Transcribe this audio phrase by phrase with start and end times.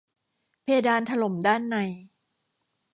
[0.63, 1.77] เพดานถล่มด้านใน